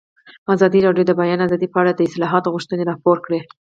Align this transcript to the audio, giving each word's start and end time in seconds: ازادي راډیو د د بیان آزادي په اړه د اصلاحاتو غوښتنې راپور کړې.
ازادي 0.53 0.79
راډیو 0.87 1.03
د 1.07 1.09
د 1.09 1.17
بیان 1.21 1.39
آزادي 1.47 1.67
په 1.71 1.77
اړه 1.81 1.91
د 1.93 1.99
اصلاحاتو 2.09 2.53
غوښتنې 2.55 2.83
راپور 2.91 3.17
کړې. 3.25 3.39